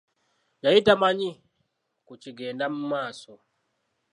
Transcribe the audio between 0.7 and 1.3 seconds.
tamanyi